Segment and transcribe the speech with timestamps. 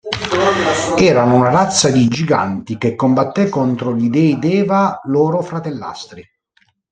[0.97, 6.27] Erano una razza di giganti che combatté contro gli dèi Deva loro fratellastri.